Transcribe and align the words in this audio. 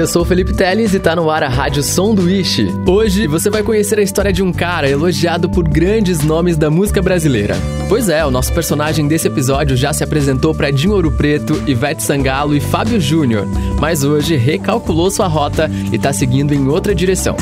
eu 0.00 0.06
sou 0.06 0.22
o 0.22 0.24
Felipe 0.24 0.54
Teles 0.54 0.94
e 0.94 0.98
tá 0.98 1.14
no 1.14 1.28
ar 1.28 1.42
a 1.42 1.48
Rádio 1.48 1.82
Sanduíche. 1.82 2.66
Hoje 2.86 3.26
você 3.26 3.50
vai 3.50 3.62
conhecer 3.62 3.98
a 3.98 4.02
história 4.02 4.32
de 4.32 4.42
um 4.42 4.50
cara 4.50 4.88
elogiado 4.88 5.50
por 5.50 5.68
grandes 5.68 6.22
nomes 6.22 6.56
da 6.56 6.70
música 6.70 7.02
brasileira. 7.02 7.54
Pois 7.86 8.08
é, 8.08 8.24
o 8.24 8.30
nosso 8.30 8.50
personagem 8.54 9.06
desse 9.06 9.28
episódio 9.28 9.76
já 9.76 9.92
se 9.92 10.02
apresentou 10.02 10.54
para 10.54 10.70
Dinho 10.70 10.94
Ouro 10.94 11.12
Preto, 11.12 11.62
Ivete 11.66 12.02
Sangalo 12.02 12.56
e 12.56 12.60
Fábio 12.60 12.98
Júnior, 12.98 13.46
mas 13.78 14.02
hoje 14.02 14.36
recalculou 14.36 15.10
sua 15.10 15.26
rota 15.26 15.70
e 15.92 15.98
tá 15.98 16.14
seguindo 16.14 16.54
em 16.54 16.66
outra 16.66 16.94
direção. 16.94 17.36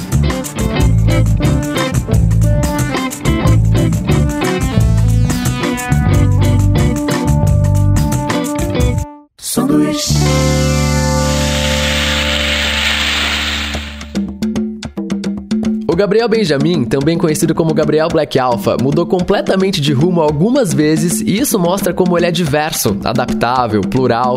Gabriel 15.98 16.28
Benjamin, 16.28 16.84
também 16.84 17.18
conhecido 17.18 17.56
como 17.56 17.74
Gabriel 17.74 18.06
Black 18.06 18.38
Alpha, 18.38 18.76
mudou 18.80 19.04
completamente 19.04 19.80
de 19.80 19.92
rumo 19.92 20.20
algumas 20.20 20.72
vezes 20.72 21.20
e 21.20 21.36
isso 21.36 21.58
mostra 21.58 21.92
como 21.92 22.16
ele 22.16 22.26
é 22.26 22.30
diverso, 22.30 22.96
adaptável, 23.02 23.80
plural. 23.80 24.36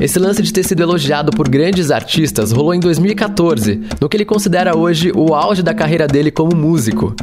Esse 0.00 0.18
lance 0.18 0.42
de 0.42 0.50
ter 0.50 0.64
sido 0.64 0.82
elogiado 0.82 1.30
por 1.30 1.46
grandes 1.46 1.90
artistas 1.90 2.52
rolou 2.52 2.72
em 2.72 2.80
2014, 2.80 3.82
no 4.00 4.08
que 4.08 4.16
ele 4.16 4.24
considera 4.24 4.78
hoje 4.78 5.12
o 5.14 5.34
auge 5.34 5.62
da 5.62 5.74
carreira 5.74 6.06
dele 6.06 6.30
como 6.30 6.56
músico. 6.56 7.14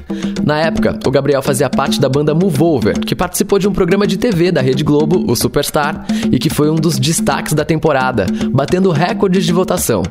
Na 0.45 0.59
época, 0.59 0.99
o 1.03 1.09
Gabriel 1.09 1.41
fazia 1.41 1.67
parte 1.67 1.99
da 1.99 2.08
banda 2.08 2.36
Moveover, 2.36 2.99
que 2.99 3.16
participou 3.16 3.58
de 3.58 3.67
um 3.67 3.73
programa 3.73 4.05
de 4.05 4.16
TV 4.16 4.52
da 4.52 4.61
Rede 4.61 4.83
Globo, 4.83 5.25
o 5.27 5.36
Superstar, 5.36 6.05
e 6.31 6.38
que 6.38 6.52
foi 6.52 6.69
um 6.69 6.75
dos 6.75 6.99
destaques 6.99 7.53
da 7.53 7.66
temporada, 7.66 8.27
batendo 8.52 8.91
recordes 8.91 9.43
de 9.43 9.52
votação. 9.52 10.03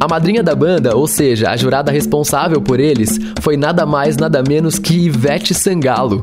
A 0.00 0.08
madrinha 0.08 0.42
da 0.42 0.54
banda, 0.54 0.96
ou 0.96 1.06
seja, 1.06 1.50
a 1.50 1.56
jurada 1.56 1.90
responsável 1.90 2.60
por 2.60 2.78
eles, 2.78 3.18
foi 3.40 3.56
nada 3.56 3.84
mais 3.84 4.16
nada 4.16 4.42
menos 4.46 4.78
que 4.78 4.94
Ivete 4.94 5.54
Sangalo. 5.54 6.20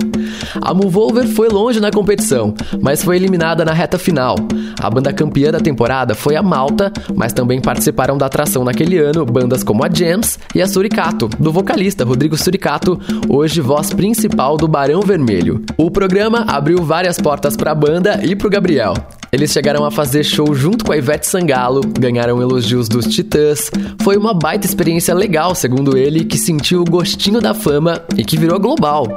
A 0.61 0.73
Movolver 0.73 1.27
foi 1.27 1.49
longe 1.49 1.79
na 1.79 1.91
competição, 1.91 2.53
mas 2.81 3.03
foi 3.03 3.15
eliminada 3.15 3.65
na 3.65 3.73
reta 3.73 3.97
final. 3.97 4.35
A 4.79 4.89
banda 4.89 5.13
campeã 5.13 5.51
da 5.51 5.59
temporada 5.59 6.15
foi 6.15 6.35
a 6.35 6.43
Malta, 6.43 6.91
mas 7.13 7.33
também 7.33 7.61
participaram 7.61 8.17
da 8.17 8.25
atração 8.25 8.63
naquele 8.63 8.97
ano 8.97 9.25
bandas 9.25 9.63
como 9.63 9.83
a 9.83 9.89
Jams 9.89 10.39
e 10.53 10.61
a 10.61 10.67
Suricato, 10.67 11.27
do 11.39 11.51
vocalista 11.51 12.05
Rodrigo 12.05 12.37
Suricato, 12.37 12.99
hoje 13.29 13.61
voz 13.61 13.93
principal 13.93 14.57
do 14.57 14.67
Barão 14.67 15.01
Vermelho. 15.01 15.63
O 15.77 15.89
programa 15.89 16.45
abriu 16.47 16.83
várias 16.83 17.17
portas 17.17 17.55
para 17.55 17.71
a 17.71 17.75
banda 17.75 18.19
e 18.23 18.35
para 18.35 18.47
o 18.47 18.49
Gabriel. 18.49 18.93
Eles 19.31 19.51
chegaram 19.51 19.83
a 19.83 19.91
fazer 19.91 20.23
show 20.23 20.53
junto 20.55 20.85
com 20.85 20.93
a 20.93 20.97
Ivete 20.97 21.27
Sangalo, 21.27 21.81
ganharam 21.99 22.41
elogios 22.41 22.87
dos 22.87 23.05
Titãs. 23.05 23.69
Foi 24.01 24.15
uma 24.15 24.33
baita 24.33 24.65
experiência 24.65 25.13
legal, 25.13 25.53
segundo 25.53 25.97
ele, 25.97 26.23
que 26.23 26.37
sentiu 26.37 26.81
o 26.81 26.85
gostinho 26.85 27.41
da 27.41 27.53
fama 27.53 28.01
e 28.15 28.23
que 28.23 28.37
virou 28.37 28.59
global. 28.59 29.07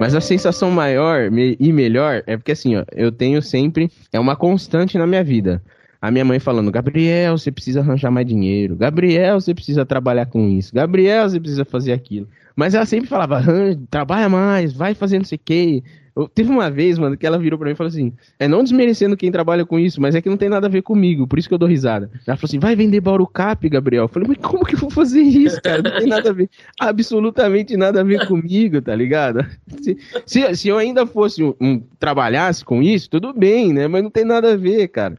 Mas 0.00 0.14
a 0.14 0.20
sensação 0.20 0.70
maior 0.70 1.30
e 1.32 1.72
melhor 1.72 2.22
é 2.26 2.36
porque 2.36 2.52
assim, 2.52 2.76
ó, 2.76 2.84
eu 2.92 3.12
tenho 3.12 3.40
sempre. 3.40 3.90
É 4.12 4.18
uma 4.18 4.36
constante 4.36 4.98
na 4.98 5.06
minha 5.06 5.22
vida. 5.22 5.62
A 6.00 6.10
minha 6.10 6.24
mãe 6.24 6.38
falando, 6.38 6.70
Gabriel, 6.70 7.38
você 7.38 7.50
precisa 7.50 7.80
arranjar 7.80 8.10
mais 8.10 8.26
dinheiro. 8.26 8.76
Gabriel, 8.76 9.40
você 9.40 9.54
precisa 9.54 9.86
trabalhar 9.86 10.26
com 10.26 10.48
isso. 10.48 10.74
Gabriel, 10.74 11.28
você 11.28 11.40
precisa 11.40 11.64
fazer 11.64 11.92
aquilo. 11.92 12.28
Mas 12.54 12.74
ela 12.74 12.84
sempre 12.84 13.08
falava, 13.08 13.42
trabalha 13.88 14.28
mais, 14.28 14.72
vai 14.72 14.94
fazendo 14.94 15.20
não 15.20 15.26
sei 15.26 15.36
o 15.36 15.40
quê, 15.42 15.82
eu, 16.16 16.28
teve 16.28 16.48
uma 16.48 16.70
vez, 16.70 16.96
mano, 16.96 17.16
que 17.16 17.26
ela 17.26 17.38
virou 17.38 17.58
pra 17.58 17.66
mim 17.66 17.72
e 17.72 17.76
falou 17.76 17.88
assim: 17.88 18.12
é 18.38 18.46
não 18.46 18.62
desmerecendo 18.62 19.16
quem 19.16 19.32
trabalha 19.32 19.66
com 19.66 19.78
isso, 19.78 20.00
mas 20.00 20.14
é 20.14 20.20
que 20.20 20.28
não 20.28 20.36
tem 20.36 20.48
nada 20.48 20.68
a 20.68 20.70
ver 20.70 20.82
comigo, 20.82 21.26
por 21.26 21.38
isso 21.38 21.48
que 21.48 21.54
eu 21.54 21.58
dou 21.58 21.68
risada. 21.68 22.08
Ela 22.26 22.36
falou 22.36 22.48
assim: 22.48 22.60
vai 22.60 22.76
vender 22.76 23.00
Baurucap, 23.00 23.68
Gabriel. 23.68 24.04
Eu 24.04 24.08
falei, 24.08 24.28
mas 24.28 24.38
como 24.38 24.64
que 24.64 24.76
eu 24.76 24.78
vou 24.78 24.90
fazer 24.90 25.22
isso, 25.22 25.60
cara? 25.60 25.82
Não 25.82 25.98
tem 25.98 26.06
nada 26.06 26.30
a 26.30 26.32
ver, 26.32 26.48
absolutamente 26.78 27.76
nada 27.76 28.00
a 28.00 28.04
ver 28.04 28.28
comigo, 28.28 28.80
tá 28.80 28.94
ligado? 28.94 29.44
Se, 29.82 29.98
se, 30.24 30.54
se 30.54 30.68
eu 30.68 30.78
ainda 30.78 31.04
fosse 31.04 31.42
um, 31.42 31.52
um, 31.60 31.82
trabalhasse 31.98 32.64
com 32.64 32.80
isso, 32.80 33.10
tudo 33.10 33.32
bem, 33.32 33.72
né? 33.72 33.88
Mas 33.88 34.02
não 34.02 34.10
tem 34.10 34.24
nada 34.24 34.52
a 34.52 34.56
ver, 34.56 34.86
cara. 34.88 35.18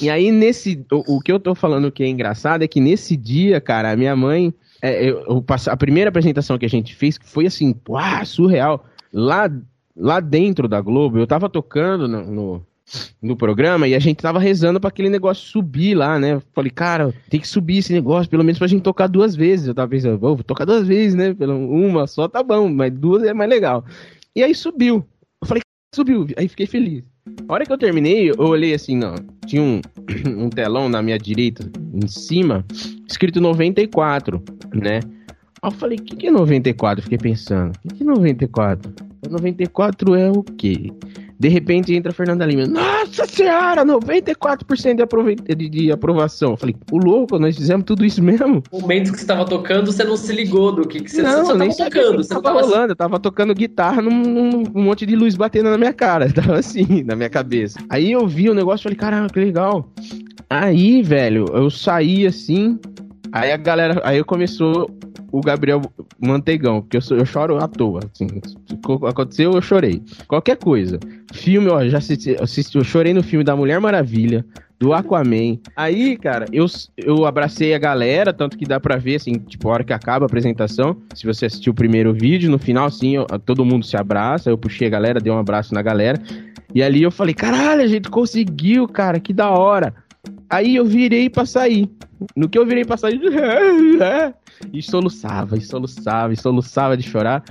e 0.00 0.08
aí, 0.08 0.30
nesse. 0.30 0.84
O, 0.92 1.16
o 1.16 1.20
que 1.20 1.32
eu 1.32 1.40
tô 1.40 1.54
falando 1.54 1.90
que 1.90 2.04
é 2.04 2.08
engraçado 2.08 2.62
é 2.62 2.68
que 2.68 2.80
nesse 2.80 3.16
dia, 3.16 3.60
cara, 3.60 3.90
a 3.90 3.96
minha 3.96 4.14
mãe. 4.14 4.54
É, 4.82 5.04
eu, 5.04 5.18
eu, 5.28 5.44
a 5.66 5.76
primeira 5.76 6.08
apresentação 6.08 6.56
que 6.56 6.64
a 6.64 6.68
gente 6.68 6.94
fez 6.94 7.18
foi 7.22 7.44
assim, 7.44 7.74
uau, 7.86 8.24
surreal. 8.24 8.86
Lá 9.12 9.50
lá 10.00 10.18
dentro 10.18 10.66
da 10.66 10.80
Globo, 10.80 11.18
eu 11.18 11.26
tava 11.26 11.48
tocando 11.48 12.08
no, 12.08 12.24
no, 12.24 12.66
no 13.22 13.36
programa 13.36 13.86
e 13.86 13.94
a 13.94 13.98
gente 13.98 14.16
tava 14.16 14.38
rezando 14.38 14.80
para 14.80 14.88
aquele 14.88 15.10
negócio 15.10 15.46
subir 15.46 15.94
lá, 15.94 16.18
né? 16.18 16.40
falei, 16.52 16.70
cara, 16.70 17.14
tem 17.28 17.38
que 17.38 17.46
subir 17.46 17.78
esse 17.78 17.92
negócio, 17.92 18.30
pelo 18.30 18.42
menos 18.42 18.58
pra 18.58 18.66
gente 18.66 18.82
tocar 18.82 19.06
duas 19.06 19.36
vezes. 19.36 19.68
Eu 19.68 19.74
tava 19.74 19.90
pensando, 19.90 20.18
vou 20.18 20.42
tocar 20.42 20.64
duas 20.64 20.86
vezes, 20.86 21.14
né? 21.14 21.36
Uma 21.38 22.06
só 22.06 22.26
tá 22.26 22.42
bom, 22.42 22.68
mas 22.68 22.92
duas 22.92 23.22
é 23.24 23.34
mais 23.34 23.50
legal. 23.50 23.84
E 24.34 24.42
aí 24.42 24.54
subiu. 24.54 25.04
Eu 25.42 25.46
falei, 25.46 25.62
subiu. 25.94 26.26
Aí 26.36 26.48
fiquei 26.48 26.66
feliz. 26.66 27.04
A 27.48 27.52
hora 27.52 27.66
que 27.66 27.72
eu 27.72 27.78
terminei, 27.78 28.30
eu 28.30 28.38
olhei 28.38 28.74
assim, 28.74 28.96
não. 28.96 29.14
Tinha 29.46 29.62
um, 29.62 29.80
um 30.26 30.48
telão 30.48 30.88
na 30.88 31.02
minha 31.02 31.18
direita, 31.18 31.70
em 31.92 32.08
cima, 32.08 32.64
escrito 33.06 33.40
94, 33.40 34.42
né? 34.74 35.00
Aí 35.62 35.70
eu 35.70 35.70
falei, 35.70 35.98
o 35.98 36.02
que, 36.02 36.16
que 36.16 36.26
é 36.28 36.30
94? 36.30 37.02
Fiquei 37.02 37.18
pensando, 37.18 37.72
o 37.84 37.88
que, 37.88 37.96
que 37.96 38.02
é 38.02 38.06
94? 38.06 39.09
94 39.30 40.14
é 40.14 40.30
o 40.30 40.42
quê? 40.42 40.92
De 41.40 41.48
repente 41.48 41.94
entra 41.94 42.12
a 42.12 42.14
Fernanda 42.14 42.44
Lima. 42.44 42.66
Nossa 42.66 43.26
senhora, 43.26 43.82
94% 43.82 44.96
de, 44.96 45.02
aprov... 45.02 45.34
de, 45.34 45.68
de 45.70 45.90
aprovação. 45.90 46.50
Eu 46.50 46.56
falei, 46.58 46.76
o 46.92 46.98
louco, 46.98 47.38
nós 47.38 47.56
fizemos 47.56 47.86
tudo 47.86 48.04
isso 48.04 48.22
mesmo. 48.22 48.62
No 48.70 48.80
momento 48.80 49.10
que 49.10 49.16
você 49.16 49.24
estava 49.24 49.46
tocando, 49.46 49.90
você 49.90 50.04
não 50.04 50.18
se 50.18 50.34
ligou 50.34 50.70
do 50.70 50.86
que, 50.86 51.00
que 51.00 51.10
você, 51.10 51.22
não, 51.22 51.46
você 51.46 51.54
nem 51.54 51.70
tocando. 51.70 52.22
Você 52.22 52.28
tava, 52.28 52.42
tava 52.42 52.60
rolando, 52.60 52.92
eu 52.92 52.96
tava 52.96 53.18
tocando 53.18 53.54
guitarra 53.54 54.02
num, 54.02 54.20
num, 54.20 54.64
um 54.74 54.82
monte 54.82 55.06
de 55.06 55.16
luz 55.16 55.34
batendo 55.34 55.70
na 55.70 55.78
minha 55.78 55.94
cara. 55.94 56.30
Tava 56.30 56.58
assim, 56.58 57.02
na 57.04 57.16
minha 57.16 57.30
cabeça. 57.30 57.78
Aí 57.88 58.12
eu 58.12 58.26
vi 58.26 58.50
o 58.50 58.54
negócio 58.54 58.82
e 58.82 58.84
falei, 58.84 58.98
caramba, 58.98 59.32
que 59.32 59.40
legal. 59.40 59.90
Aí, 60.48 61.02
velho, 61.02 61.46
eu 61.54 61.70
saí 61.70 62.26
assim. 62.26 62.78
Aí 63.32 63.52
a 63.52 63.56
galera. 63.56 64.00
Aí 64.04 64.22
começou 64.24 64.90
o 65.32 65.40
Gabriel 65.40 65.80
Manteigão, 66.18 66.82
porque 66.82 66.96
eu, 66.96 67.18
eu 67.18 67.24
choro 67.24 67.62
à 67.62 67.68
toa. 67.68 68.00
Assim, 68.12 68.28
aconteceu, 69.08 69.52
eu 69.52 69.62
chorei. 69.62 70.02
Qualquer 70.26 70.56
coisa. 70.56 70.98
Filme, 71.32 71.68
ó, 71.68 71.86
já 71.86 71.98
assisti, 71.98 72.36
assisti, 72.40 72.76
eu 72.76 72.84
chorei 72.84 73.14
no 73.14 73.22
filme 73.22 73.44
da 73.44 73.54
Mulher 73.54 73.80
Maravilha, 73.80 74.44
do 74.78 74.92
Aquaman. 74.92 75.58
Aí, 75.76 76.16
cara, 76.16 76.46
eu, 76.52 76.66
eu 76.96 77.24
abracei 77.24 77.74
a 77.74 77.78
galera, 77.78 78.32
tanto 78.32 78.58
que 78.58 78.64
dá 78.64 78.80
pra 78.80 78.96
ver, 78.96 79.16
assim, 79.16 79.32
tipo, 79.34 79.68
a 79.68 79.72
hora 79.72 79.84
que 79.84 79.92
acaba 79.92 80.24
a 80.24 80.26
apresentação. 80.26 80.96
Se 81.14 81.26
você 81.26 81.46
assistiu 81.46 81.72
o 81.72 81.76
primeiro 81.76 82.12
vídeo, 82.12 82.50
no 82.50 82.58
final, 82.58 82.86
assim, 82.86 83.16
eu, 83.16 83.26
todo 83.44 83.64
mundo 83.64 83.84
se 83.84 83.96
abraça. 83.96 84.50
Eu 84.50 84.58
puxei 84.58 84.88
a 84.88 84.90
galera, 84.90 85.20
dei 85.20 85.32
um 85.32 85.38
abraço 85.38 85.72
na 85.74 85.82
galera. 85.82 86.20
E 86.74 86.82
ali 86.82 87.02
eu 87.02 87.10
falei, 87.10 87.34
caralho, 87.34 87.82
a 87.82 87.86
gente 87.86 88.08
conseguiu, 88.08 88.88
cara, 88.88 89.20
que 89.20 89.32
da 89.32 89.50
hora. 89.50 89.94
Aí 90.50 90.76
eu 90.76 90.84
virei 90.84 91.30
pra 91.30 91.46
sair. 91.46 91.88
No 92.36 92.48
que 92.48 92.58
eu 92.58 92.66
virei 92.66 92.84
pra 92.84 92.96
sair, 92.96 93.18
e 94.72 94.82
soluçava, 94.82 95.56
e 95.56 95.60
soluçava, 95.62 96.32
e 96.32 96.36
soluçava 96.36 96.96
de 96.96 97.02
chorar. 97.02 97.42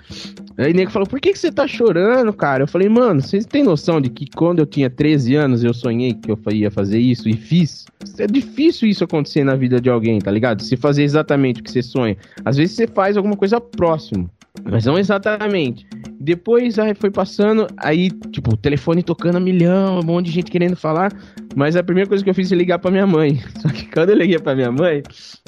Aí 0.57 0.71
o 0.71 0.75
nego 0.75 0.91
falou: 0.91 1.07
Por 1.07 1.19
que, 1.19 1.31
que 1.31 1.39
você 1.39 1.51
tá 1.51 1.65
chorando, 1.67 2.31
cara? 2.33 2.63
Eu 2.63 2.67
falei: 2.67 2.87
Mano, 2.87 3.21
vocês 3.21 3.45
têm 3.45 3.63
noção 3.63 3.99
de 3.99 4.09
que 4.09 4.27
quando 4.27 4.59
eu 4.59 4.65
tinha 4.65 4.89
13 4.89 5.35
anos 5.35 5.63
eu 5.63 5.73
sonhei 5.73 6.13
que 6.13 6.29
eu 6.29 6.37
ia 6.51 6.69
fazer 6.69 6.99
isso 6.99 7.27
e 7.27 7.33
fiz? 7.33 7.85
É 8.17 8.27
difícil 8.27 8.87
isso 8.87 9.03
acontecer 9.03 9.43
na 9.43 9.55
vida 9.55 9.81
de 9.81 9.89
alguém, 9.89 10.19
tá 10.19 10.29
ligado? 10.29 10.61
Se 10.61 10.77
fazer 10.77 11.03
exatamente 11.03 11.61
o 11.61 11.63
que 11.63 11.71
você 11.71 11.81
sonha. 11.81 12.17
Às 12.45 12.57
vezes 12.57 12.75
você 12.75 12.85
faz 12.85 13.17
alguma 13.17 13.35
coisa 13.35 13.59
próximo, 13.59 14.29
mas 14.63 14.85
não 14.85 14.97
exatamente. 14.97 15.85
Depois 16.19 16.77
aí 16.77 16.93
foi 16.93 17.09
passando, 17.09 17.67
aí, 17.77 18.09
tipo, 18.31 18.53
o 18.53 18.57
telefone 18.57 19.01
tocando 19.01 19.37
a 19.37 19.39
milhão, 19.39 19.99
um 19.99 20.03
monte 20.03 20.27
de 20.27 20.31
gente 20.33 20.51
querendo 20.51 20.75
falar. 20.75 21.11
Mas 21.55 21.75
a 21.75 21.83
primeira 21.83 22.09
coisa 22.09 22.23
que 22.23 22.29
eu 22.29 22.35
fiz 22.35 22.51
é 22.51 22.55
ligar 22.55 22.79
pra 22.79 22.91
minha 22.91 23.07
mãe. 23.07 23.39
Só 23.61 23.69
que 23.69 23.85
quando 23.85 24.09
eu 24.09 24.17
liguei 24.17 24.37
pra 24.37 24.55
minha 24.55 24.71
mãe, 24.71 25.01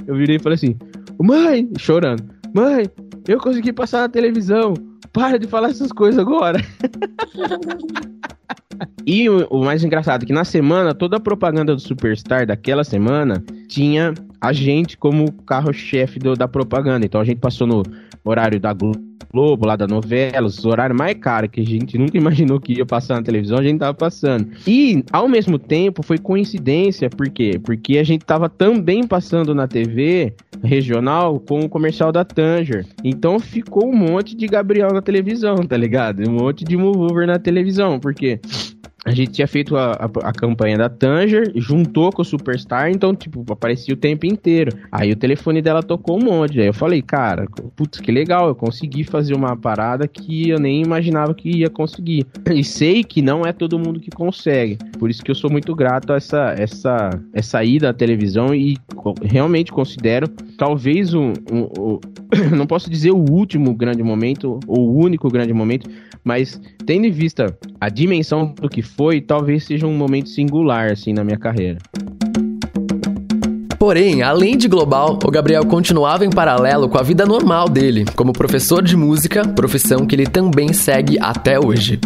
eu 0.08 0.16
virei 0.16 0.38
e 0.38 0.40
falei 0.40 0.56
assim: 0.56 0.78
Mãe, 1.20 1.70
chorando, 1.78 2.24
mãe, 2.54 2.90
eu 3.28 3.38
consegui 3.40 3.74
passar 3.74 4.02
na 4.02 4.10
televisão. 4.10 4.74
Para 5.14 5.38
de 5.38 5.46
falar 5.46 5.70
essas 5.70 5.92
coisas 5.92 6.18
agora. 6.18 6.64
e 9.06 9.30
o, 9.30 9.46
o, 9.50 9.66
mais 9.66 9.84
engraçado 9.84 10.24
é 10.24 10.26
que 10.26 10.32
na 10.32 10.46
semana, 10.46 10.94
toda 10.94 11.18
a 11.18 11.20
propaganda 11.20 11.76
do 11.76 11.82
Superstar 11.82 12.48
daquela 12.48 12.86
semana 12.86 13.44
tinha 13.68 14.14
a 14.40 14.54
gente 14.54 14.98
como 14.98 15.30
carro-chefe 15.44 16.18
da 16.18 16.48
propaganda. 16.48 17.06
Então 17.06 17.20
a 17.20 17.26
gente 17.26 17.40
passou 17.40 17.68
no 17.68 17.84
horário 18.24 18.60
da 18.60 18.74
Globo, 18.74 19.66
lá 19.66 19.76
da 19.76 19.88
novela, 19.88 20.48
os 20.48 20.66
horários 20.66 20.98
mais 20.98 21.18
caros 21.18 21.50
que 21.52 21.62
a 21.62 21.66
gente 21.66 21.98
nunca 21.98 22.18
imaginou 22.18 22.60
que 22.60 22.74
ia 22.74 22.86
passar 22.86 23.16
na 23.16 23.24
televisão, 23.24 23.58
a 23.58 23.64
gente 23.64 23.80
tava 23.80 23.94
passando. 23.94 24.50
E, 24.68 25.04
ao 25.12 25.28
mesmo 25.28 25.58
tempo, 25.58 26.04
foi 26.04 26.18
coincidência, 26.18 27.10
por 27.10 27.30
quê? 27.30 27.60
Porque 27.64 27.98
a 27.98 28.04
gente 28.04 28.26
tava 28.26 28.50
também 28.50 29.08
passando 29.08 29.56
na 29.56 29.68
TV 29.68 30.34
regional 30.64 31.40
com 31.40 31.62
o 31.62 31.70
comercial 31.70 32.12
da 32.12 32.26
Tanger. 32.26 32.86
Então 33.04 33.40
ficou 33.40 33.88
um 33.88 33.96
monte 33.96 34.36
de 34.36 34.48
Gabriel 34.48 34.92
na 34.94 35.02
televisão, 35.02 35.56
tá 35.58 35.78
ligado? 35.78 36.28
Um 36.30 36.34
monte 36.34 36.66
de 36.66 36.76
Mover 36.76 37.26
na 37.26 37.40
televisão, 37.40 38.00
porque 38.00 38.40
a 39.04 39.12
gente 39.12 39.32
tinha 39.32 39.48
feito 39.48 39.76
a, 39.76 39.94
a, 39.94 40.06
a, 40.30 40.32
campanha 40.32 40.78
da 40.78 40.88
Tanger, 40.88 41.52
juntou 41.56 42.12
com 42.12 42.22
o 42.22 42.26
Superstar, 42.26 42.92
então, 42.92 43.16
tipo, 43.16 43.44
aparecia 43.52 43.96
o 43.96 43.98
tempo 43.98 44.28
inteiro. 44.28 44.78
Aí 44.92 45.12
o 45.12 45.16
telefone 45.16 45.60
dela 45.60 45.82
tocou 45.82 46.20
um 46.20 46.24
monte. 46.24 46.60
Aí 46.60 46.68
eu 46.68 46.74
falei, 46.74 47.02
cara, 47.02 47.48
putz, 47.76 48.00
que 48.00 48.12
legal, 48.12 48.48
eu 48.48 48.56
consegui 48.56 49.04
fazer 49.04 49.34
uma 49.34 49.58
parada 49.58 50.08
que 50.08 50.50
eu 50.50 50.60
nem 50.60 50.84
imaginava 50.84 51.34
que 51.34 51.50
ia 51.50 51.70
conseguir. 51.70 52.28
E 52.54 52.64
sei 52.64 53.04
que 53.04 53.24
não 53.24 53.44
é 53.44 53.52
todo 53.52 53.80
mundo 53.80 54.00
que 54.00 54.12
consegue. 54.12 54.78
Por 55.00 55.10
isso 55.10 55.24
que 55.24 55.32
eu 55.32 55.36
sou 55.36 55.50
muito 55.50 55.74
grato 55.74 56.14
a 56.14 56.18
essa, 56.18 56.54
essa, 56.56 57.10
essa 57.34 57.64
ida 57.64 57.90
à 57.90 57.94
televisão 57.94 58.54
e 58.54 58.78
realmente 59.24 59.72
considero 59.72 60.28
talvez 60.58 61.16
um, 61.16 61.34
um, 61.52 61.62
um 61.80 62.00
não 62.56 62.68
posso 62.68 62.90
dizer 62.90 63.12
o 63.12 63.32
último 63.32 63.74
grande 63.74 64.04
momento, 64.04 64.60
ou 64.68 64.90
o 64.90 64.98
único 64.98 65.30
grande 65.30 65.54
momento, 65.54 65.90
mas 66.24 66.62
tendo 66.86 67.06
em 67.06 67.12
vista 67.12 67.58
a 67.80 67.90
dimensão 67.90 68.54
do 68.54 68.70
que 68.70 68.82
foi, 68.96 69.22
talvez 69.22 69.66
seja 69.66 69.88
um 69.88 69.94
momento 69.94 70.30
singular, 70.30 70.92
assim, 70.92 71.14
na 71.14 71.24
minha 71.24 71.38
carreira. 71.38 71.80
Porém, 73.82 74.22
além 74.22 74.58
de 74.58 74.68
global, 74.68 75.18
o 75.26 75.32
Gabriel 75.32 75.66
continuava 75.66 76.24
em 76.24 76.30
paralelo 76.30 76.88
com 76.88 77.00
a 77.00 77.02
vida 77.02 77.26
normal 77.26 77.68
dele, 77.68 78.06
como 78.16 78.32
professor 78.32 78.84
de 78.84 78.96
música, 78.96 79.48
profissão 79.48 80.06
que 80.06 80.14
ele 80.14 80.28
também 80.28 80.72
segue 80.72 81.18
até 81.20 81.60
hoje. 81.60 82.00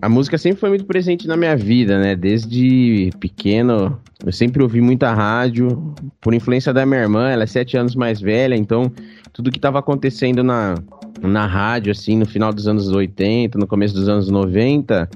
A 0.00 0.08
música 0.08 0.38
sempre 0.38 0.58
foi 0.58 0.70
muito 0.70 0.86
presente 0.86 1.28
na 1.28 1.36
minha 1.36 1.54
vida, 1.54 2.00
né? 2.00 2.16
Desde 2.16 3.10
pequeno, 3.20 4.00
eu 4.24 4.32
sempre 4.32 4.62
ouvi 4.62 4.80
muita 4.80 5.12
rádio, 5.12 5.94
por 6.18 6.32
influência 6.32 6.72
da 6.72 6.86
minha 6.86 7.02
irmã, 7.02 7.28
ela 7.28 7.42
é 7.42 7.46
sete 7.46 7.76
anos 7.76 7.94
mais 7.94 8.18
velha, 8.18 8.54
então 8.56 8.90
tudo 9.34 9.50
que 9.50 9.58
estava 9.58 9.78
acontecendo 9.78 10.42
na, 10.42 10.76
na 11.20 11.46
rádio, 11.46 11.92
assim, 11.92 12.16
no 12.16 12.24
final 12.24 12.54
dos 12.54 12.66
anos 12.66 12.88
80, 12.88 13.58
no 13.58 13.66
começo 13.66 13.94
dos 13.94 14.08
anos 14.08 14.30
90, 14.30 15.08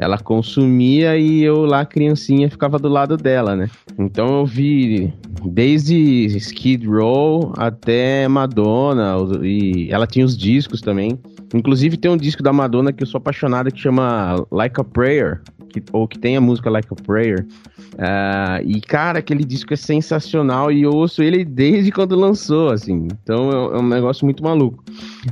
ela 0.00 0.18
consumia 0.18 1.18
e 1.18 1.42
eu 1.42 1.66
lá, 1.66 1.84
criancinha, 1.84 2.48
ficava 2.48 2.78
do 2.78 2.88
lado 2.88 3.18
dela, 3.18 3.54
né? 3.54 3.68
Então 3.98 4.38
eu 4.38 4.46
vi 4.46 5.12
desde 5.44 6.24
Skid 6.38 6.86
Row 6.86 7.52
até 7.58 8.26
Madonna, 8.26 9.14
e 9.42 9.88
ela 9.90 10.06
tinha 10.06 10.24
os 10.24 10.36
discos 10.36 10.80
também. 10.80 11.18
Inclusive 11.54 11.98
tem 11.98 12.10
um 12.10 12.16
disco 12.16 12.42
da 12.42 12.50
Madonna 12.50 12.94
que 12.94 13.02
eu 13.02 13.06
sou 13.06 13.18
apaixonado 13.18 13.70
que 13.70 13.78
chama 13.78 14.42
Like 14.50 14.80
a 14.80 14.84
Prayer, 14.84 15.42
que, 15.68 15.82
ou 15.92 16.08
que 16.08 16.18
tem 16.18 16.34
a 16.34 16.40
música 16.40 16.70
Like 16.70 16.88
a 16.90 16.96
Prayer. 16.96 17.46
Uh, 17.94 18.64
e, 18.64 18.80
cara, 18.80 19.18
aquele 19.18 19.44
disco 19.44 19.74
é 19.74 19.76
sensacional 19.76 20.72
e 20.72 20.82
eu 20.82 20.92
ouço 20.92 21.22
ele 21.22 21.44
desde 21.44 21.92
quando 21.92 22.16
lançou, 22.16 22.70
assim. 22.70 23.08
Então 23.22 23.50
é, 23.50 23.76
é 23.76 23.78
um 23.78 23.86
negócio 23.86 24.24
muito 24.24 24.42
maluco. 24.42 24.82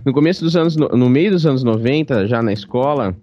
No 0.05 0.13
começo 0.13 0.45
dos 0.45 0.55
anos, 0.55 0.77
no 0.77 1.09
meio 1.09 1.31
dos 1.31 1.47
anos 1.47 1.65
90, 1.65 2.27
já 2.27 2.43
na 2.43 2.53
escola, 2.53 3.17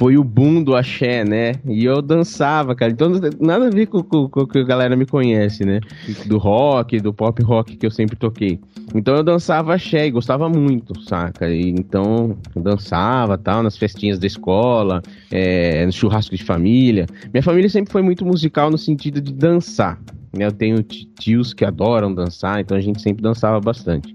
foi 0.00 0.16
o 0.16 0.24
boom 0.24 0.62
do 0.62 0.74
axé, 0.74 1.26
né? 1.26 1.56
E 1.66 1.84
eu 1.84 2.00
dançava, 2.00 2.74
cara. 2.74 2.90
Então, 2.90 3.12
nada 3.38 3.66
a 3.66 3.70
ver 3.70 3.84
com, 3.84 3.98
o 3.98 4.46
que 4.46 4.58
a 4.58 4.64
galera 4.64 4.96
me 4.96 5.04
conhece, 5.04 5.62
né? 5.62 5.78
Do 6.24 6.38
rock, 6.38 6.98
do 7.00 7.12
pop 7.12 7.42
rock 7.42 7.76
que 7.76 7.84
eu 7.84 7.90
sempre 7.90 8.16
toquei. 8.16 8.58
Então, 8.94 9.14
eu 9.14 9.22
dançava 9.22 9.74
axé 9.74 10.06
e 10.06 10.10
gostava 10.10 10.48
muito, 10.48 10.98
saca? 11.02 11.50
E, 11.50 11.68
então, 11.68 12.34
eu 12.56 12.62
dançava 12.62 13.36
tal, 13.36 13.62
nas 13.62 13.76
festinhas 13.76 14.18
da 14.18 14.26
escola, 14.26 15.02
é, 15.30 15.84
no 15.84 15.92
churrasco 15.92 16.34
de 16.34 16.44
família. 16.44 17.04
Minha 17.30 17.42
família 17.42 17.68
sempre 17.68 17.92
foi 17.92 18.00
muito 18.00 18.24
musical 18.24 18.70
no 18.70 18.78
sentido 18.78 19.20
de 19.20 19.34
dançar. 19.34 20.00
Né? 20.34 20.46
Eu 20.46 20.52
tenho 20.52 20.82
tios 20.82 21.52
que 21.52 21.62
adoram 21.62 22.14
dançar, 22.14 22.58
então 22.58 22.74
a 22.74 22.80
gente 22.80 23.02
sempre 23.02 23.22
dançava 23.22 23.60
bastante. 23.60 24.14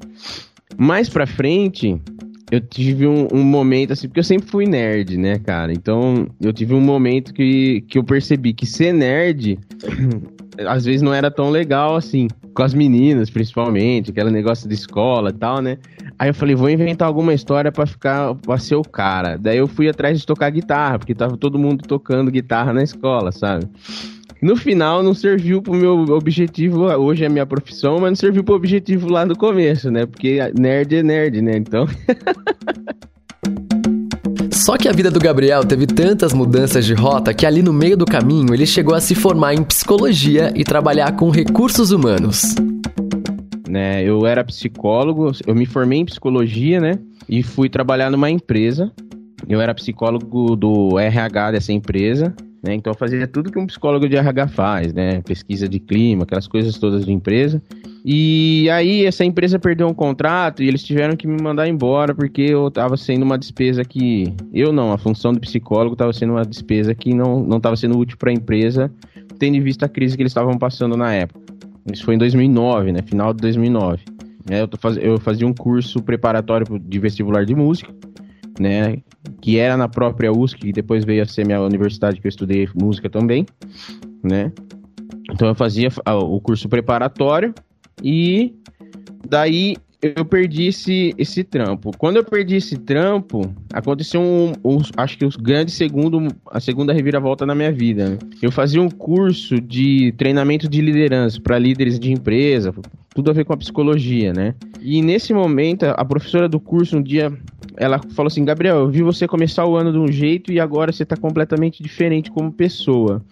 Mais 0.79 1.07
pra 1.07 1.27
frente, 1.27 2.01
eu 2.51 2.61
tive 2.61 3.07
um, 3.07 3.27
um, 3.33 3.43
momento, 3.43 3.93
assim, 3.93 4.07
porque 4.07 4.19
eu 4.19 4.23
sempre 4.23 4.49
fui 4.49 4.65
nerd, 4.67 5.17
né, 5.17 5.39
cara? 5.39 5.73
Então, 5.73 6.27
eu 6.39 6.53
tive 6.53 6.73
um 6.73 6.81
momento 6.81 7.33
que, 7.33 7.81
que 7.87 7.97
eu 7.97 8.03
percebi 8.03 8.53
que 8.53 8.65
ser 8.65 8.93
nerd, 8.93 9.57
às 10.67 10.85
vezes 10.85 11.01
não 11.01 11.13
era 11.13 11.31
tão 11.31 11.49
legal 11.49 11.95
assim. 11.95 12.27
Com 12.53 12.63
as 12.63 12.73
meninas, 12.73 13.29
principalmente, 13.29 14.11
aquele 14.11 14.31
negócio 14.31 14.69
de 14.69 14.75
escola 14.75 15.29
e 15.29 15.33
tal, 15.33 15.61
né? 15.61 15.77
Aí 16.17 16.29
eu 16.29 16.33
falei, 16.33 16.55
vou 16.55 16.69
inventar 16.69 17.05
alguma 17.05 17.33
história 17.33 17.69
para 17.69 17.85
ficar, 17.85 18.33
pra 18.35 18.57
ser 18.57 18.75
o 18.75 18.81
cara. 18.81 19.37
Daí 19.37 19.57
eu 19.57 19.67
fui 19.67 19.89
atrás 19.89 20.17
de 20.17 20.25
tocar 20.25 20.49
guitarra, 20.51 20.97
porque 20.97 21.13
tava 21.13 21.35
todo 21.35 21.59
mundo 21.59 21.83
tocando 21.85 22.31
guitarra 22.31 22.71
na 22.71 22.81
escola, 22.81 23.33
sabe? 23.33 23.67
No 24.45 24.55
final, 24.55 25.01
não 25.01 25.15
serviu 25.15 25.59
pro 25.59 25.73
meu 25.73 25.97
objetivo. 26.09 26.83
Hoje 26.83 27.25
é 27.25 27.29
minha 27.29 27.47
profissão, 27.47 27.99
mas 27.99 28.11
não 28.11 28.15
serviu 28.15 28.43
pro 28.43 28.53
objetivo 28.53 29.09
lá 29.09 29.25
no 29.25 29.35
começo, 29.35 29.89
né? 29.89 30.05
Porque 30.05 30.37
nerd 30.55 30.97
é 30.97 31.01
nerd, 31.01 31.41
né? 31.41 31.57
Então. 31.57 31.87
Só 34.53 34.77
que 34.77 34.87
a 34.87 34.91
vida 34.91 35.09
do 35.09 35.19
Gabriel 35.19 35.65
teve 35.65 35.87
tantas 35.87 36.31
mudanças 36.31 36.85
de 36.85 36.93
rota 36.93 37.33
que 37.33 37.43
ali 37.43 37.63
no 37.63 37.73
meio 37.73 37.97
do 37.97 38.05
caminho 38.05 38.53
ele 38.53 38.67
chegou 38.67 38.93
a 38.93 39.01
se 39.01 39.15
formar 39.15 39.55
em 39.55 39.63
psicologia 39.63 40.53
e 40.55 40.63
trabalhar 40.63 41.15
com 41.15 41.31
recursos 41.31 41.89
humanos. 41.89 42.53
Né, 43.67 44.03
eu 44.03 44.27
era 44.27 44.43
psicólogo, 44.43 45.31
eu 45.47 45.55
me 45.55 45.65
formei 45.65 45.97
em 45.97 46.05
psicologia, 46.05 46.79
né? 46.79 46.99
E 47.27 47.41
fui 47.41 47.67
trabalhar 47.67 48.11
numa 48.11 48.29
empresa. 48.29 48.91
Eu 49.49 49.59
era 49.59 49.73
psicólogo 49.73 50.55
do 50.55 50.99
RH 50.99 51.53
dessa 51.53 51.73
empresa. 51.73 52.35
Né? 52.65 52.73
Então 52.73 52.91
eu 52.91 52.97
fazia 52.97 53.27
tudo 53.27 53.51
que 53.51 53.59
um 53.59 53.67
psicólogo 53.67 54.09
de 54.09 54.15
RH 54.15 54.47
faz, 54.47 54.93
né? 54.93 55.21
Pesquisa 55.21 55.69
de 55.69 55.79
clima, 55.79 56.23
aquelas 56.23 56.47
coisas 56.47 56.77
todas 56.77 57.05
de 57.05 57.11
empresa. 57.11 57.61
E 58.03 58.69
aí 58.69 59.05
essa 59.05 59.23
empresa 59.23 59.59
perdeu 59.59 59.87
um 59.87 59.93
contrato 59.93 60.63
e 60.63 60.67
eles 60.67 60.83
tiveram 60.83 61.15
que 61.15 61.27
me 61.27 61.41
mandar 61.41 61.67
embora 61.67 62.13
porque 62.13 62.41
eu 62.41 62.67
estava 62.67 62.97
sendo 62.97 63.23
uma 63.23 63.37
despesa 63.37 63.83
que 63.83 64.33
eu 64.53 64.71
não, 64.71 64.91
a 64.91 64.97
função 64.97 65.31
do 65.31 65.39
psicólogo 65.39 65.93
estava 65.93 66.13
sendo 66.13 66.33
uma 66.33 66.45
despesa 66.45 66.95
que 66.95 67.13
não 67.13 67.43
não 67.43 67.57
estava 67.57 67.75
sendo 67.75 67.97
útil 67.97 68.17
para 68.17 68.31
a 68.31 68.33
empresa, 68.33 68.91
tendo 69.37 69.57
em 69.57 69.61
vista 69.61 69.85
a 69.85 69.89
crise 69.89 70.15
que 70.15 70.23
eles 70.23 70.31
estavam 70.31 70.57
passando 70.57 70.97
na 70.97 71.13
época. 71.13 71.39
Isso 71.91 72.03
foi 72.03 72.15
em 72.15 72.17
2009, 72.17 72.91
né? 72.91 72.99
Final 73.03 73.33
de 73.33 73.41
2009. 73.41 74.03
É, 74.49 74.61
eu, 74.61 74.69
eu 75.01 75.19
fazia 75.19 75.47
um 75.47 75.53
curso 75.53 76.01
preparatório 76.01 76.79
de 76.79 76.99
vestibular 76.99 77.45
de 77.45 77.55
música, 77.55 77.91
né? 78.59 78.97
que 79.41 79.57
era 79.57 79.75
na 79.75 79.87
própria 79.87 80.31
USC, 80.31 80.57
que 80.57 80.71
depois 80.71 81.03
veio 81.03 81.23
a 81.23 81.25
ser 81.25 81.45
minha 81.45 81.61
universidade 81.61 82.19
que 82.19 82.27
eu 82.27 82.29
estudei 82.29 82.67
música 82.75 83.09
também, 83.09 83.45
né? 84.23 84.51
Então 85.31 85.47
eu 85.47 85.55
fazia 85.55 85.89
o 86.07 86.39
curso 86.39 86.69
preparatório 86.69 87.53
e 88.03 88.53
daí 89.27 89.75
eu 90.01 90.23
perdi 90.23 90.67
esse, 90.67 91.15
esse 91.17 91.43
trampo. 91.43 91.91
Quando 91.97 92.17
eu 92.17 92.23
perdi 92.23 92.55
esse 92.55 92.77
trampo, 92.77 93.53
aconteceu 93.73 94.21
um, 94.21 94.53
um 94.63 94.81
acho 94.97 95.17
que 95.17 95.25
o 95.25 95.29
grande 95.29 95.71
segundo, 95.71 96.27
a 96.51 96.59
segunda 96.59 96.93
reviravolta 96.93 97.45
na 97.45 97.55
minha 97.55 97.71
vida. 97.71 98.09
Né? 98.09 98.17
Eu 98.41 98.51
fazia 98.51 98.81
um 98.81 98.89
curso 98.89 99.59
de 99.59 100.13
treinamento 100.17 100.69
de 100.69 100.79
liderança 100.79 101.41
para 101.41 101.57
líderes 101.57 101.99
de 101.99 102.11
empresa, 102.11 102.71
tudo 103.15 103.31
a 103.31 103.33
ver 103.33 103.45
com 103.45 103.53
a 103.53 103.57
psicologia, 103.57 104.33
né? 104.33 104.53
E 104.81 105.01
nesse 105.01 105.33
momento, 105.33 105.85
a 105.85 106.05
professora 106.05 106.49
do 106.49 106.59
curso 106.59 106.97
um 106.97 107.01
dia 107.01 107.31
ela 107.77 107.99
falou 108.13 108.27
assim: 108.27 108.43
Gabriel, 108.43 108.77
eu 108.77 108.89
vi 108.89 109.01
você 109.01 109.25
começar 109.27 109.65
o 109.65 109.75
ano 109.75 109.91
de 109.91 109.97
um 109.97 110.11
jeito 110.11 110.51
e 110.51 110.59
agora 110.59 110.91
você 110.91 111.05
tá 111.05 111.15
completamente 111.15 111.81
diferente 111.81 112.29
como 112.29 112.51
pessoa. 112.51 113.23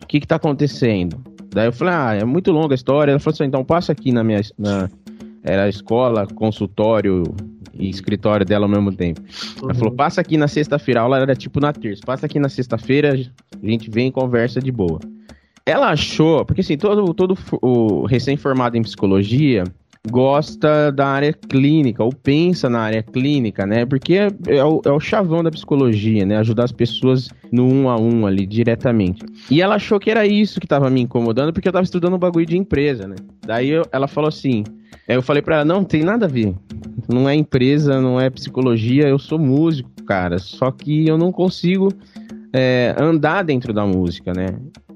O 0.00 0.06
que 0.06 0.20
que 0.20 0.26
tá 0.26 0.36
acontecendo? 0.36 1.20
Daí 1.50 1.66
eu 1.66 1.72
falei: 1.72 1.94
Ah, 1.94 2.14
é 2.14 2.24
muito 2.24 2.52
longa 2.52 2.72
a 2.72 2.76
história. 2.76 3.10
Ela 3.10 3.18
falou 3.18 3.34
assim: 3.34 3.44
então 3.44 3.64
passa 3.64 3.92
aqui 3.92 4.12
na 4.12 4.22
minha. 4.22 4.40
Na... 4.56 4.88
Era 5.44 5.68
escola, 5.68 6.24
consultório 6.24 7.24
e 7.74 7.90
escritório 7.90 8.46
dela 8.46 8.66
ao 8.66 8.70
mesmo 8.70 8.92
tempo. 8.92 9.20
Uhum. 9.20 9.64
Ela 9.64 9.74
falou: 9.74 9.92
passa 9.92 10.20
aqui 10.20 10.36
na 10.36 10.46
sexta-feira. 10.46 11.00
A 11.00 11.02
aula 11.02 11.18
era 11.18 11.34
tipo 11.34 11.58
na 11.58 11.72
terça. 11.72 12.00
Passa 12.06 12.26
aqui 12.26 12.38
na 12.38 12.48
sexta-feira, 12.48 13.12
a 13.12 13.66
gente 13.66 13.90
vem 13.90 14.06
e 14.06 14.12
conversa 14.12 14.60
de 14.60 14.70
boa. 14.70 15.00
Ela 15.64 15.90
achou, 15.90 16.44
porque 16.44 16.60
assim, 16.60 16.76
todo, 16.76 17.14
todo 17.14 17.36
o 17.60 18.04
recém-formado 18.06 18.76
em 18.76 18.82
psicologia, 18.82 19.64
gosta 20.10 20.90
da 20.90 21.06
área 21.06 21.32
clínica 21.32 22.02
ou 22.02 22.12
pensa 22.12 22.68
na 22.68 22.80
área 22.80 23.02
clínica, 23.02 23.64
né? 23.64 23.86
Porque 23.86 24.14
é, 24.14 24.28
é, 24.48 24.64
o, 24.64 24.80
é, 24.84 24.90
o, 24.90 24.98
chavão 24.98 25.42
da 25.42 25.50
psicologia, 25.50 26.26
né? 26.26 26.36
Ajudar 26.38 26.64
as 26.64 26.72
pessoas 26.72 27.30
no 27.52 27.66
um 27.66 27.88
a 27.88 27.96
um 27.96 28.26
ali 28.26 28.44
diretamente. 28.44 29.24
E 29.50 29.62
ela 29.62 29.76
achou 29.76 30.00
que 30.00 30.10
era 30.10 30.26
isso 30.26 30.60
que 30.60 30.66
tava 30.66 30.90
me 30.90 31.00
incomodando 31.00 31.52
porque 31.52 31.68
eu 31.68 31.72
tava 31.72 31.84
estudando 31.84 32.14
um 32.14 32.18
bagulho 32.18 32.46
de 32.46 32.58
empresa, 32.58 33.06
né? 33.06 33.16
Daí 33.46 33.70
eu, 33.70 33.86
ela 33.92 34.08
falou 34.08 34.28
assim. 34.28 34.64
eu 35.06 35.22
falei 35.22 35.42
para 35.42 35.56
ela: 35.56 35.64
não, 35.64 35.84
tem 35.84 36.02
nada 36.02 36.26
a 36.26 36.28
ver. 36.28 36.54
Não 37.08 37.28
é 37.28 37.34
empresa, 37.34 38.00
não 38.00 38.20
é 38.20 38.28
psicologia, 38.28 39.08
eu 39.08 39.18
sou 39.18 39.38
músico, 39.38 39.90
cara. 40.04 40.38
Só 40.38 40.72
que 40.72 41.06
eu 41.06 41.16
não 41.16 41.30
consigo 41.30 41.92
é, 42.52 42.94
andar 42.98 43.44
dentro 43.44 43.72
da 43.72 43.86
música, 43.86 44.32
né? 44.32 44.48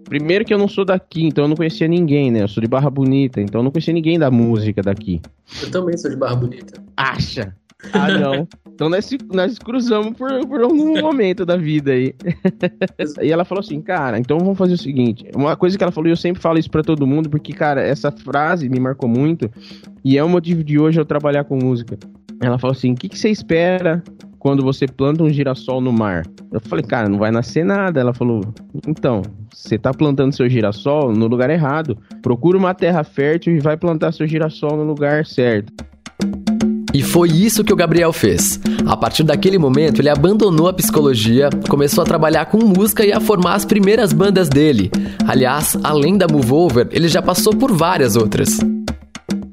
Primeiro 0.08 0.44
que 0.44 0.54
eu 0.54 0.58
não 0.58 0.68
sou 0.68 0.84
daqui, 0.84 1.25
então 1.25 1.44
eu 1.44 1.48
não 1.48 1.56
conhecia 1.56 1.88
ninguém, 1.88 2.30
né? 2.30 2.42
Eu 2.42 2.48
sou 2.48 2.60
de 2.60 2.68
Barra 2.68 2.88
Bonita, 2.88 3.40
então 3.40 3.60
eu 3.60 3.64
não 3.64 3.70
conhecia 3.70 3.92
ninguém 3.92 4.18
da 4.18 4.30
música 4.30 4.82
daqui. 4.82 5.20
Eu 5.62 5.70
também 5.70 5.96
sou 5.96 6.10
de 6.10 6.16
Barra 6.16 6.36
Bonita. 6.36 6.82
Acha? 6.96 7.54
Ah, 7.92 8.08
não. 8.10 8.48
Então 8.72 8.88
nós, 8.88 9.10
nós 9.32 9.58
cruzamos 9.58 10.16
por, 10.16 10.46
por 10.46 10.62
um 10.64 11.00
momento 11.00 11.44
da 11.44 11.56
vida 11.56 11.92
aí. 11.92 12.14
e 13.22 13.32
ela 13.32 13.44
falou 13.44 13.60
assim, 13.60 13.80
cara, 13.80 14.18
então 14.18 14.38
vamos 14.38 14.56
fazer 14.56 14.75
o 14.75 14.78
seguinte. 14.78 15.26
Uma 15.34 15.56
coisa 15.56 15.76
que 15.76 15.82
ela 15.82 15.92
falou, 15.92 16.08
e 16.08 16.12
eu 16.12 16.16
sempre 16.16 16.40
falo 16.40 16.58
isso 16.58 16.70
para 16.70 16.82
todo 16.82 17.06
mundo, 17.06 17.28
porque, 17.28 17.52
cara, 17.52 17.82
essa 17.82 18.10
frase 18.10 18.68
me 18.68 18.78
marcou 18.78 19.08
muito. 19.08 19.50
E 20.04 20.16
é 20.16 20.22
o 20.22 20.28
motivo 20.28 20.62
de 20.62 20.78
hoje 20.78 21.00
eu 21.00 21.04
trabalhar 21.04 21.44
com 21.44 21.56
música. 21.56 21.98
Ela 22.40 22.58
falou 22.58 22.72
assim: 22.76 22.92
o 22.92 22.94
que, 22.94 23.08
que 23.08 23.18
você 23.18 23.30
espera 23.30 24.02
quando 24.38 24.62
você 24.62 24.86
planta 24.86 25.22
um 25.22 25.30
girassol 25.30 25.80
no 25.80 25.92
mar? 25.92 26.26
Eu 26.52 26.60
falei, 26.60 26.84
cara, 26.84 27.08
não 27.08 27.18
vai 27.18 27.30
nascer 27.30 27.64
nada. 27.64 28.00
Ela 28.00 28.12
falou, 28.12 28.42
então, 28.86 29.22
você 29.56 29.78
tá 29.78 29.90
plantando 29.90 30.34
seu 30.34 30.46
girassol 30.50 31.14
no 31.14 31.26
lugar 31.26 31.48
errado. 31.48 31.96
Procura 32.20 32.58
uma 32.58 32.75
terra 32.75 33.02
fértil 33.02 33.56
e 33.56 33.58
vai 33.58 33.75
plantar 33.75 34.12
seu 34.12 34.26
girassol 34.26 34.76
no 34.76 34.84
lugar 34.84 35.25
certo. 35.25 35.72
E 36.92 37.02
foi 37.02 37.30
isso 37.30 37.64
que 37.64 37.72
o 37.72 37.76
Gabriel 37.76 38.12
fez. 38.12 38.60
A 38.86 38.94
partir 38.94 39.22
daquele 39.22 39.56
momento, 39.56 40.00
ele 40.00 40.10
abandonou 40.10 40.68
a 40.68 40.75
psicologia, 40.75 41.48
começou 41.70 42.02
a 42.02 42.06
trabalhar 42.06 42.46
com 42.46 42.58
música 42.58 43.04
e 43.04 43.12
a 43.12 43.18
formar 43.18 43.54
as 43.54 43.64
primeiras 43.64 44.12
bandas 44.12 44.50
dele. 44.50 44.90
Aliás, 45.26 45.76
além 45.82 46.18
da 46.18 46.28
Move 46.28 46.52
Over, 46.52 46.88
ele 46.92 47.08
já 47.08 47.22
passou 47.22 47.56
por 47.56 47.72
várias 47.72 48.14
outras. 48.14 48.58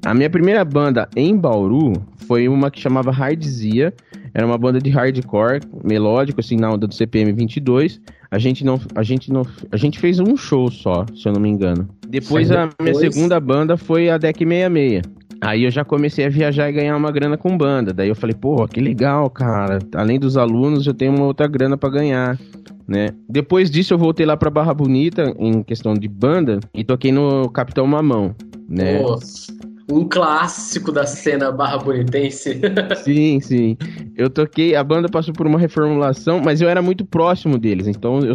A 0.05 0.13
minha 0.13 0.29
primeira 0.29 0.65
banda 0.65 1.07
em 1.15 1.35
Bauru 1.35 1.93
foi 2.27 2.49
uma 2.49 2.69
que 2.69 2.79
chamava 2.79 3.09
Hardzia. 3.09 3.93
Era 4.33 4.45
uma 4.45 4.57
banda 4.57 4.79
de 4.79 4.89
hardcore 4.89 5.61
melódico, 5.83 6.39
assim, 6.39 6.55
na 6.55 6.71
onda 6.71 6.87
do 6.87 6.93
CPM 6.93 7.31
22. 7.33 8.01
A 8.31 8.39
gente 8.39 8.65
não, 8.65 8.79
a 8.95 9.03
gente 9.03 9.31
não, 9.31 9.45
a 9.71 9.77
gente 9.77 9.99
fez 9.99 10.19
um 10.19 10.35
show 10.35 10.71
só, 10.71 11.05
se 11.15 11.27
eu 11.27 11.33
não 11.33 11.39
me 11.39 11.49
engano. 11.49 11.87
Depois 12.07 12.49
a 12.49 12.69
minha 12.81 12.95
segunda 12.95 13.39
banda 13.39 13.77
foi 13.77 14.09
a 14.09 14.17
Deck 14.17 14.39
66. 14.43 15.01
Aí 15.41 15.65
eu 15.65 15.71
já 15.71 15.83
comecei 15.83 16.25
a 16.25 16.29
viajar 16.29 16.69
e 16.69 16.71
ganhar 16.71 16.95
uma 16.95 17.11
grana 17.11 17.37
com 17.37 17.57
banda. 17.57 17.93
Daí 17.93 18.07
eu 18.07 18.15
falei, 18.15 18.33
pô, 18.33 18.65
que 18.67 18.79
legal, 18.79 19.29
cara. 19.29 19.79
Além 19.93 20.17
dos 20.17 20.37
alunos, 20.37 20.87
eu 20.87 20.93
tenho 20.93 21.13
uma 21.13 21.25
outra 21.25 21.47
grana 21.47 21.77
para 21.77 21.89
ganhar. 21.89 22.39
Né? 22.87 23.09
Depois 23.29 23.69
disso 23.69 23.93
eu 23.93 23.97
voltei 23.97 24.25
lá 24.25 24.35
para 24.35 24.49
Barra 24.49 24.73
Bonita 24.73 25.33
em 25.37 25.61
questão 25.61 25.93
de 25.93 26.07
banda 26.07 26.59
e 26.73 26.83
toquei 26.83 27.11
no 27.11 27.49
Capitão 27.49 27.85
Mamão, 27.85 28.35
né? 28.67 29.01
Nossa 29.01 29.53
um 29.91 30.07
clássico 30.07 30.91
da 30.91 31.05
cena 31.05 31.51
barra 31.51 31.77
bonitense. 31.77 32.59
sim, 33.03 33.39
sim. 33.39 33.77
Eu 34.15 34.29
toquei, 34.29 34.75
a 34.75 34.83
banda 34.83 35.09
passou 35.09 35.33
por 35.33 35.45
uma 35.45 35.59
reformulação, 35.59 36.39
mas 36.39 36.61
eu 36.61 36.69
era 36.69 36.81
muito 36.81 37.05
próximo 37.05 37.57
deles. 37.57 37.87
Então, 37.87 38.19
eu, 38.19 38.33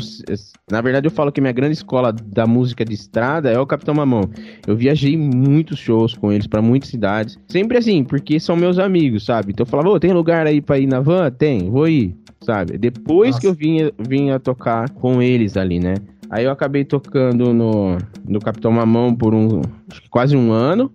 na 0.71 0.81
verdade, 0.81 1.07
eu 1.07 1.11
falo 1.11 1.33
que 1.33 1.40
minha 1.40 1.52
grande 1.52 1.75
escola 1.75 2.12
da 2.12 2.47
música 2.47 2.85
de 2.85 2.95
estrada 2.95 3.50
é 3.50 3.59
o 3.59 3.67
Capitão 3.67 3.95
Mamão. 3.95 4.31
Eu 4.67 4.76
viajei 4.76 5.17
muitos 5.17 5.78
shows 5.78 6.14
com 6.14 6.33
eles 6.33 6.47
para 6.47 6.61
muitas 6.61 6.90
cidades. 6.90 7.38
Sempre 7.49 7.78
assim, 7.78 8.05
porque 8.05 8.38
são 8.38 8.57
meus 8.57 8.78
amigos, 8.78 9.25
sabe? 9.25 9.52
Então 9.52 9.64
eu 9.64 9.71
falava, 9.71 9.88
ô, 9.88 10.00
tem 10.00 10.12
lugar 10.12 10.47
aí 10.47 10.61
pra 10.61 10.78
ir 10.78 10.87
na 10.87 11.00
van? 11.00 11.31
Tem, 11.31 11.71
vou 11.71 11.88
ir, 11.88 12.14
sabe? 12.40 12.76
Depois 12.76 13.31
Nossa. 13.31 13.40
que 13.40 13.47
eu 13.47 13.55
vinha, 13.55 13.93
vinha 13.99 14.38
tocar 14.38 14.90
com 14.90 15.23
eles 15.23 15.57
ali, 15.57 15.81
né? 15.81 15.95
Aí 16.31 16.45
eu 16.45 16.50
acabei 16.50 16.85
tocando 16.85 17.55
no, 17.55 17.97
no 18.26 18.38
Capitão 18.38 18.71
Mamão 18.71 19.14
por 19.14 19.35
um 19.35 19.62
quase 20.11 20.37
um 20.37 20.52
ano. 20.52 20.93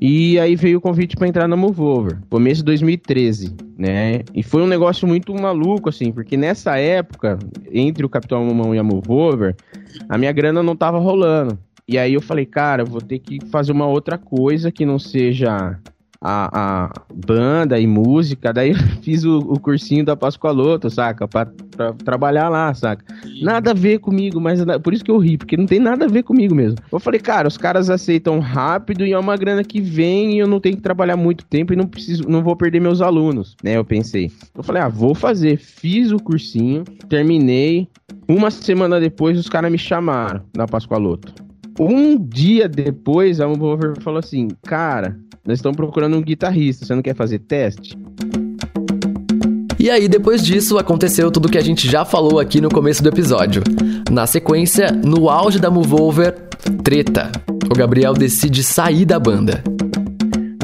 E 0.00 0.38
aí 0.38 0.54
veio 0.54 0.78
o 0.78 0.80
convite 0.80 1.16
para 1.16 1.26
entrar 1.26 1.48
na 1.48 1.56
Move 1.56 1.80
Over, 1.80 2.18
começo 2.30 2.60
de 2.60 2.66
2013, 2.66 3.54
né? 3.76 4.20
E 4.32 4.42
foi 4.44 4.62
um 4.62 4.66
negócio 4.66 5.08
muito 5.08 5.34
maluco, 5.34 5.88
assim, 5.88 6.12
porque 6.12 6.36
nessa 6.36 6.76
época, 6.76 7.38
entre 7.72 8.06
o 8.06 8.08
Capitão 8.08 8.44
Mamão 8.44 8.74
e 8.74 8.78
a 8.78 8.82
Move 8.84 9.10
Over, 9.10 9.56
a 10.08 10.16
minha 10.16 10.30
grana 10.30 10.62
não 10.62 10.76
tava 10.76 10.98
rolando. 10.98 11.58
E 11.86 11.98
aí 11.98 12.14
eu 12.14 12.20
falei, 12.20 12.46
cara, 12.46 12.84
vou 12.84 13.00
ter 13.00 13.18
que 13.18 13.38
fazer 13.46 13.72
uma 13.72 13.86
outra 13.86 14.16
coisa 14.16 14.70
que 14.70 14.86
não 14.86 14.98
seja 14.98 15.78
a, 16.20 16.86
a 16.86 16.90
banda 17.14 17.78
e 17.78 17.86
música, 17.86 18.52
daí 18.52 18.70
eu 18.72 18.76
fiz 19.02 19.24
o, 19.24 19.38
o 19.38 19.60
cursinho 19.60 20.04
da 20.04 20.16
Pascoaloto, 20.16 20.90
saca? 20.90 21.28
Pra, 21.28 21.46
pra, 21.76 21.92
trabalhar 21.92 22.48
lá, 22.48 22.72
saca? 22.74 23.04
Nada 23.40 23.70
a 23.70 23.74
ver 23.74 23.98
comigo, 23.98 24.40
mas 24.40 24.60
por 24.82 24.92
isso 24.92 25.04
que 25.04 25.10
eu 25.10 25.18
ri, 25.18 25.38
porque 25.38 25.56
não 25.56 25.66
tem 25.66 25.78
nada 25.78 26.06
a 26.06 26.08
ver 26.08 26.22
comigo 26.22 26.54
mesmo. 26.54 26.78
Eu 26.90 26.98
falei, 26.98 27.20
cara, 27.20 27.46
os 27.46 27.56
caras 27.56 27.88
aceitam 27.88 28.40
rápido 28.40 29.06
e 29.06 29.12
é 29.12 29.18
uma 29.18 29.36
grana 29.36 29.62
que 29.62 29.80
vem 29.80 30.34
e 30.34 30.38
eu 30.38 30.46
não 30.46 30.60
tenho 30.60 30.76
que 30.76 30.82
trabalhar 30.82 31.16
muito 31.16 31.44
tempo 31.44 31.72
e 31.72 31.76
não 31.76 31.86
preciso, 31.86 32.28
não 32.28 32.42
vou 32.42 32.56
perder 32.56 32.80
meus 32.80 33.00
alunos, 33.00 33.56
né? 33.62 33.76
Eu 33.76 33.84
pensei. 33.84 34.30
Eu 34.54 34.62
falei, 34.62 34.82
ah, 34.82 34.88
vou 34.88 35.14
fazer. 35.14 35.58
Fiz 35.58 36.10
o 36.10 36.18
cursinho, 36.18 36.84
terminei. 37.08 37.88
Uma 38.26 38.50
semana 38.50 39.00
depois, 39.00 39.38
os 39.38 39.48
caras 39.48 39.70
me 39.70 39.78
chamaram 39.78 40.42
da 40.52 40.66
Pascoaloto. 40.66 41.32
Um 41.78 42.18
dia 42.18 42.68
depois, 42.68 43.40
a 43.40 43.46
Mover 43.46 43.94
falou 44.00 44.18
assim, 44.18 44.48
cara, 44.64 45.16
nós 45.46 45.58
estamos 45.58 45.76
procurando 45.76 46.16
um 46.16 46.22
guitarrista, 46.22 46.84
você 46.84 46.94
não 46.94 47.02
quer 47.02 47.14
fazer 47.14 47.38
teste? 47.40 47.96
E 49.78 49.90
aí, 49.90 50.08
depois 50.08 50.44
disso, 50.44 50.76
aconteceu 50.76 51.30
tudo 51.30 51.48
que 51.48 51.56
a 51.56 51.62
gente 51.62 51.88
já 51.88 52.04
falou 52.04 52.40
aqui 52.40 52.60
no 52.60 52.68
começo 52.68 53.00
do 53.02 53.08
episódio. 53.08 53.62
Na 54.10 54.26
sequência, 54.26 54.90
no 54.90 55.30
auge 55.30 55.60
da 55.60 55.70
Moveover, 55.70 56.34
treta. 56.82 57.30
O 57.70 57.74
Gabriel 57.74 58.12
decide 58.12 58.62
sair 58.64 59.04
da 59.04 59.20
banda. 59.20 59.62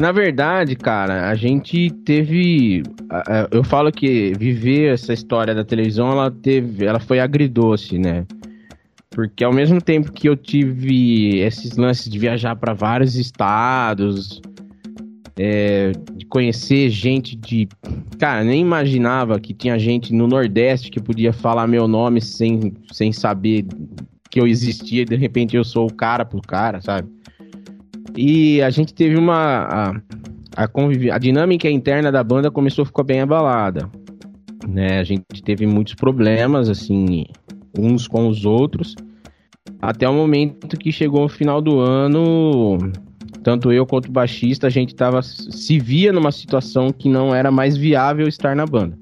Na 0.01 0.11
verdade, 0.11 0.75
cara, 0.75 1.29
a 1.29 1.35
gente 1.35 1.89
teve. 2.03 2.83
Eu 3.49 3.63
falo 3.63 3.89
que 3.89 4.33
viver 4.37 4.93
essa 4.93 5.13
história 5.13 5.55
da 5.55 5.63
televisão, 5.63 6.11
ela 6.11 6.29
teve. 6.29 6.85
Ela 6.85 6.99
foi 6.99 7.21
agridoce, 7.21 7.97
né? 7.97 8.25
Porque 9.09 9.45
ao 9.45 9.53
mesmo 9.53 9.81
tempo 9.81 10.11
que 10.11 10.27
eu 10.27 10.35
tive 10.35 11.39
esses 11.39 11.77
lances 11.77 12.09
de 12.09 12.19
viajar 12.19 12.57
para 12.57 12.73
vários 12.73 13.15
estados, 13.15 14.41
é, 15.37 15.91
de 16.13 16.25
conhecer 16.25 16.89
gente 16.89 17.35
de. 17.35 17.67
Cara, 18.17 18.43
nem 18.43 18.61
imaginava 18.61 19.39
que 19.39 19.53
tinha 19.53 19.77
gente 19.77 20.13
no 20.13 20.27
Nordeste 20.27 20.89
que 20.89 21.01
podia 21.01 21.33
falar 21.33 21.67
meu 21.67 21.87
nome 21.87 22.21
sem, 22.21 22.73
sem 22.91 23.11
saber 23.11 23.65
que 24.29 24.39
eu 24.39 24.47
existia 24.47 25.01
e 25.01 25.05
de 25.05 25.15
repente 25.15 25.55
eu 25.55 25.63
sou 25.63 25.87
o 25.87 25.93
cara 25.93 26.25
pro 26.25 26.41
cara, 26.41 26.81
sabe? 26.81 27.09
E 28.17 28.61
a 28.61 28.69
gente 28.69 28.93
teve 28.93 29.17
uma. 29.17 29.93
A, 30.55 30.63
a, 30.63 30.69
a 31.13 31.17
dinâmica 31.17 31.69
interna 31.69 32.11
da 32.11 32.23
banda 32.23 32.49
começou 32.49 32.83
a 32.83 32.85
ficar 32.85 33.03
bem 33.03 33.21
abalada. 33.21 33.89
Né? 34.67 34.99
A 34.99 35.03
gente 35.03 35.43
teve 35.43 35.67
muitos 35.67 35.95
problemas, 35.95 36.69
assim, 36.69 37.25
uns 37.77 38.07
com 38.07 38.27
os 38.27 38.45
outros. 38.45 38.95
Até 39.81 40.07
o 40.07 40.13
momento 40.13 40.77
que 40.77 40.91
chegou 40.91 41.25
o 41.25 41.29
final 41.29 41.61
do 41.61 41.79
ano, 41.79 42.77
tanto 43.45 43.71
eu 43.71 43.85
quanto 43.85 44.07
o 44.07 44.11
baixista, 44.11 44.65
a 44.65 44.71
gente 44.71 44.95
tava, 44.95 45.21
se 45.21 45.77
via 45.77 46.11
numa 46.11 46.31
situação 46.31 46.91
que 46.91 47.07
não 47.07 47.33
era 47.33 47.51
mais 47.51 47.77
viável 47.77 48.27
estar 48.27 48.55
na 48.55 48.65
banda. 48.65 48.97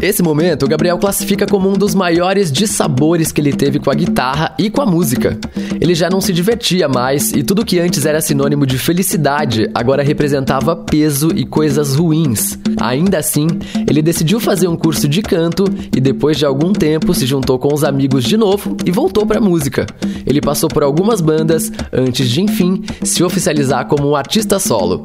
Esse 0.00 0.22
momento, 0.22 0.64
o 0.64 0.68
Gabriel 0.68 0.96
classifica 0.96 1.44
como 1.44 1.68
um 1.68 1.72
dos 1.72 1.92
maiores 1.92 2.52
dissabores 2.52 3.32
que 3.32 3.40
ele 3.40 3.52
teve 3.52 3.80
com 3.80 3.90
a 3.90 3.94
guitarra 3.94 4.54
e 4.56 4.70
com 4.70 4.80
a 4.80 4.86
música. 4.86 5.36
Ele 5.80 5.92
já 5.92 6.08
não 6.08 6.20
se 6.20 6.32
divertia 6.32 6.88
mais 6.88 7.32
e 7.32 7.42
tudo 7.42 7.64
que 7.64 7.80
antes 7.80 8.06
era 8.06 8.20
sinônimo 8.20 8.64
de 8.64 8.78
felicidade 8.78 9.68
agora 9.74 10.04
representava 10.04 10.76
peso 10.76 11.32
e 11.34 11.44
coisas 11.44 11.96
ruins. 11.96 12.56
Ainda 12.80 13.18
assim, 13.18 13.46
ele 13.88 14.02
decidiu 14.02 14.38
fazer 14.38 14.68
um 14.68 14.76
curso 14.76 15.08
de 15.08 15.22
canto 15.22 15.64
e 15.94 16.00
depois 16.00 16.36
de 16.36 16.44
algum 16.44 16.72
tempo 16.72 17.14
se 17.14 17.26
juntou 17.26 17.58
com 17.58 17.72
os 17.72 17.84
amigos 17.84 18.24
de 18.24 18.36
novo 18.36 18.76
e 18.84 18.90
voltou 18.90 19.26
para 19.26 19.38
a 19.38 19.42
música. 19.42 19.86
Ele 20.26 20.40
passou 20.40 20.68
por 20.68 20.82
algumas 20.82 21.20
bandas 21.20 21.72
antes 21.92 22.28
de 22.28 22.42
enfim 22.42 22.82
se 23.02 23.22
oficializar 23.22 23.86
como 23.86 24.08
um 24.08 24.16
artista 24.16 24.58
solo. 24.58 25.04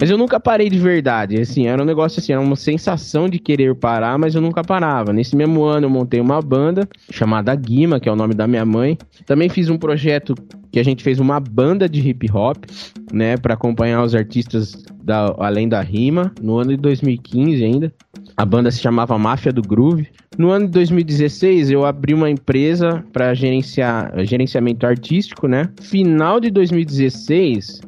Mas 0.00 0.10
eu 0.10 0.16
nunca 0.16 0.38
parei 0.38 0.70
de 0.70 0.78
verdade. 0.78 1.40
Assim, 1.40 1.66
era 1.66 1.82
um 1.82 1.84
negócio 1.84 2.20
assim, 2.20 2.32
era 2.32 2.40
uma 2.40 2.54
sensação 2.54 3.28
de 3.28 3.38
querer 3.38 3.74
parar, 3.74 4.16
mas 4.16 4.34
eu 4.34 4.40
nunca 4.40 4.62
parava. 4.62 5.12
Nesse 5.12 5.34
mesmo 5.34 5.64
ano 5.64 5.86
eu 5.86 5.90
montei 5.90 6.20
uma 6.20 6.40
banda 6.40 6.88
chamada 7.10 7.54
Guima, 7.54 7.98
que 7.98 8.08
é 8.08 8.12
o 8.12 8.16
nome 8.16 8.34
da 8.34 8.46
minha 8.46 8.64
mãe. 8.64 8.96
Também 9.26 9.48
fiz 9.48 9.68
um 9.68 9.76
projeto 9.76 10.34
que 10.70 10.78
a 10.78 10.84
gente 10.84 11.02
fez 11.02 11.18
uma 11.18 11.40
banda 11.40 11.88
de 11.88 12.06
hip 12.06 12.30
hop, 12.32 12.64
né, 13.12 13.36
para 13.36 13.54
acompanhar 13.54 14.02
os 14.04 14.14
artistas 14.14 14.84
da 15.02 15.34
Além 15.38 15.68
da 15.68 15.80
Rima, 15.80 16.32
no 16.40 16.58
ano 16.58 16.70
de 16.70 16.76
2015 16.76 17.64
ainda. 17.64 17.92
A 18.36 18.44
banda 18.44 18.70
se 18.70 18.78
chamava 18.78 19.18
Máfia 19.18 19.52
do 19.52 19.62
Groove. 19.62 20.06
No 20.36 20.50
ano 20.50 20.66
de 20.66 20.72
2016, 20.72 21.70
eu 21.70 21.84
abri 21.84 22.14
uma 22.14 22.30
empresa 22.30 23.02
para 23.12 23.34
gerenciar 23.34 24.12
gerenciamento 24.24 24.86
artístico, 24.86 25.48
né? 25.48 25.68
Final 25.80 26.38
de 26.38 26.50
2016, 26.50 27.80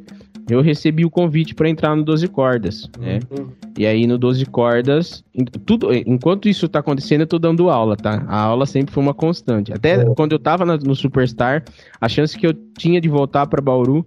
eu 0.50 0.61
recebi 0.61 1.04
o 1.04 1.11
convite 1.11 1.54
para 1.54 1.69
entrar 1.69 1.95
no 1.95 2.02
12 2.02 2.28
cordas, 2.28 2.90
né? 2.99 3.21
Uhum. 3.30 3.49
E 3.78 3.87
aí 3.87 4.07
no 4.07 4.19
12 4.19 4.45
cordas, 4.47 5.25
tudo, 5.64 5.95
enquanto 5.95 6.49
isso 6.49 6.69
tá 6.69 6.80
acontecendo, 6.80 7.23
eu 7.23 7.26
tô 7.26 7.38
dando 7.38 7.71
aula, 7.71 7.97
tá? 7.97 8.25
A 8.26 8.40
aula 8.40 8.66
sempre 8.66 8.92
foi 8.92 9.02
uma 9.02 9.14
constante. 9.14 9.73
Até 9.73 10.04
uhum. 10.04 10.14
quando 10.14 10.33
eu 10.33 10.38
tava 10.38 10.64
no 10.64 10.95
Superstar, 10.95 11.64
a 12.00 12.09
chance 12.09 12.37
que 12.37 12.47
eu 12.47 12.52
tinha 12.76 13.00
de 13.00 13.09
voltar 13.09 13.47
para 13.47 13.62
Bauru, 13.62 14.04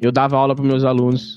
eu 0.00 0.10
dava 0.10 0.36
aula 0.36 0.54
para 0.54 0.64
meus 0.64 0.84
alunos 0.84 1.36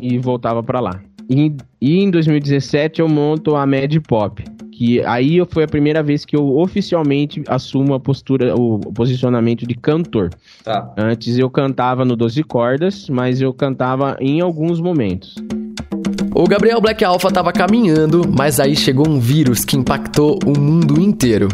e 0.00 0.18
voltava 0.18 0.62
para 0.62 0.80
lá. 0.80 1.00
E, 1.30 1.54
e, 1.80 1.98
em 1.98 2.10
2017 2.10 3.00
eu 3.00 3.08
monto 3.08 3.54
a 3.54 3.66
Mad 3.66 3.94
Pop, 4.06 4.42
que 4.78 5.04
aí 5.04 5.44
foi 5.50 5.64
a 5.64 5.66
primeira 5.66 6.04
vez 6.04 6.24
que 6.24 6.36
eu 6.36 6.56
oficialmente 6.56 7.42
assumo 7.48 7.94
a 7.94 7.98
postura, 7.98 8.54
o 8.54 8.78
posicionamento 8.78 9.66
de 9.66 9.74
cantor. 9.74 10.30
Tá. 10.62 10.94
Antes 10.96 11.36
eu 11.36 11.50
cantava 11.50 12.04
no 12.04 12.14
12 12.14 12.44
cordas, 12.44 13.08
mas 13.10 13.40
eu 13.40 13.52
cantava 13.52 14.16
em 14.20 14.40
alguns 14.40 14.80
momentos. 14.80 15.34
O 16.32 16.44
Gabriel 16.44 16.80
Black 16.80 17.04
Alpha 17.04 17.26
estava 17.26 17.52
caminhando, 17.52 18.22
mas 18.28 18.60
aí 18.60 18.76
chegou 18.76 19.08
um 19.08 19.18
vírus 19.18 19.64
que 19.64 19.76
impactou 19.76 20.38
o 20.46 20.56
mundo 20.56 21.00
inteiro. 21.00 21.48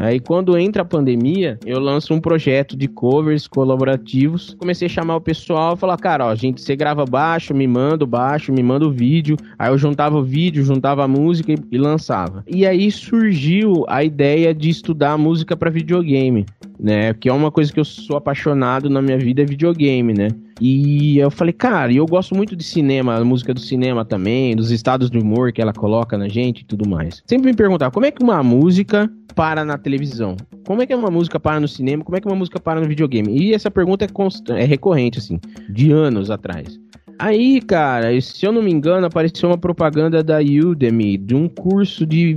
Aí 0.00 0.18
quando 0.18 0.56
entra 0.56 0.80
a 0.80 0.84
pandemia, 0.84 1.58
eu 1.66 1.78
lanço 1.78 2.14
um 2.14 2.20
projeto 2.20 2.74
de 2.74 2.88
covers 2.88 3.46
colaborativos. 3.46 4.56
Comecei 4.58 4.86
a 4.86 4.88
chamar 4.88 5.16
o 5.16 5.20
pessoal 5.20 5.74
e 5.74 5.76
falar, 5.76 5.98
cara, 5.98 6.26
ó, 6.26 6.34
gente, 6.34 6.62
você 6.62 6.74
grava 6.74 7.04
baixo, 7.04 7.54
me 7.54 7.66
manda 7.66 8.02
o 8.02 8.06
baixo, 8.06 8.50
me 8.50 8.62
manda 8.62 8.86
o 8.86 8.90
vídeo. 8.90 9.36
Aí 9.58 9.70
eu 9.70 9.76
juntava 9.76 10.16
o 10.16 10.24
vídeo, 10.24 10.64
juntava 10.64 11.04
a 11.04 11.08
música 11.08 11.52
e, 11.52 11.58
e 11.70 11.76
lançava. 11.76 12.42
E 12.48 12.66
aí 12.66 12.90
surgiu 12.90 13.84
a 13.88 14.02
ideia 14.02 14.54
de 14.54 14.70
estudar 14.70 15.18
música 15.18 15.54
para 15.54 15.70
videogame, 15.70 16.46
né? 16.82 17.12
Que 17.14 17.28
é 17.28 17.32
uma 17.32 17.50
coisa 17.50 17.72
que 17.72 17.78
eu 17.78 17.84
sou 17.84 18.16
apaixonado 18.16 18.88
na 18.88 19.02
minha 19.02 19.18
vida 19.18 19.42
é 19.42 19.44
videogame, 19.44 20.14
né? 20.14 20.28
E 20.60 21.18
eu 21.18 21.30
falei, 21.30 21.52
cara, 21.52 21.92
eu 21.92 22.06
gosto 22.06 22.34
muito 22.34 22.54
de 22.54 22.62
cinema, 22.62 23.22
música 23.24 23.54
do 23.54 23.60
cinema 23.60 24.04
também, 24.04 24.54
dos 24.54 24.70
estados 24.70 25.10
de 25.10 25.18
humor 25.18 25.52
que 25.52 25.62
ela 25.62 25.72
coloca 25.72 26.18
na 26.18 26.28
gente 26.28 26.60
e 26.60 26.64
tudo 26.64 26.88
mais. 26.88 27.22
Sempre 27.26 27.50
me 27.50 27.56
perguntava, 27.56 27.90
como 27.90 28.06
é 28.06 28.10
que 28.10 28.22
uma 28.22 28.42
música 28.42 29.10
para 29.34 29.64
na 29.64 29.78
televisão? 29.78 30.36
Como 30.66 30.82
é 30.82 30.86
que 30.86 30.94
uma 30.94 31.10
música 31.10 31.40
para 31.40 31.60
no 31.60 31.68
cinema? 31.68 32.04
Como 32.04 32.16
é 32.16 32.20
que 32.20 32.26
uma 32.26 32.36
música 32.36 32.60
para 32.60 32.80
no 32.80 32.88
videogame? 32.88 33.38
E 33.38 33.54
essa 33.54 33.70
pergunta 33.70 34.04
é, 34.04 34.62
é 34.62 34.64
recorrente, 34.64 35.18
assim, 35.18 35.40
de 35.70 35.92
anos 35.92 36.30
atrás. 36.30 36.78
Aí, 37.18 37.60
cara, 37.60 38.18
se 38.20 38.46
eu 38.46 38.52
não 38.52 38.62
me 38.62 38.70
engano, 38.70 39.06
apareceu 39.06 39.50
uma 39.50 39.58
propaganda 39.58 40.22
da 40.22 40.38
Udemy 40.38 41.18
de 41.18 41.34
um 41.34 41.48
curso 41.48 42.06
de 42.06 42.34